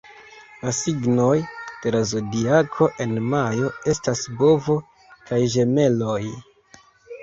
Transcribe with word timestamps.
La 0.61 0.71
signoj 0.77 1.35
de 1.83 1.93
la 1.97 2.01
Zodiako 2.13 2.89
en 3.07 3.15
majo 3.37 3.71
estas 3.97 4.27
Bovo 4.43 4.81
kaj 5.33 5.45
Ĝemeloj. 5.57 6.21